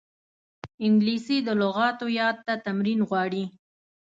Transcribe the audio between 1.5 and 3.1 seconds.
لغاتو یاد ته تمرین